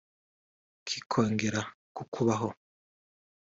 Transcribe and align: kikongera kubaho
kikongera 0.87 1.61
kubaho 2.13 2.49